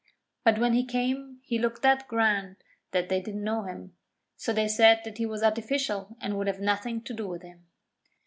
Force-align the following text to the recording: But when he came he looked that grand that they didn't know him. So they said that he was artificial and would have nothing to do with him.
But 0.43 0.57
when 0.57 0.73
he 0.73 0.83
came 0.83 1.41
he 1.43 1.59
looked 1.59 1.83
that 1.83 2.07
grand 2.07 2.55
that 2.89 3.07
they 3.07 3.21
didn't 3.21 3.43
know 3.43 3.65
him. 3.65 3.95
So 4.35 4.51
they 4.51 4.67
said 4.67 5.01
that 5.05 5.19
he 5.19 5.27
was 5.27 5.43
artificial 5.43 6.17
and 6.19 6.39
would 6.39 6.47
have 6.47 6.59
nothing 6.59 7.03
to 7.03 7.13
do 7.13 7.27
with 7.27 7.43
him. 7.43 7.67